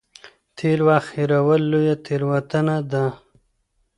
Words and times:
تېر 0.57 0.79
وخت 0.87 1.09
هېرول 1.17 1.61
لويه 1.71 1.95
تېروتنه 2.05 2.77
ده. 2.91 3.05